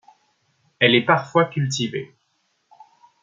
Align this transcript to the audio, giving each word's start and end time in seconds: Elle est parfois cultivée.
Elle 0.79 0.95
est 0.95 1.05
parfois 1.05 1.45
cultivée. 1.45 2.15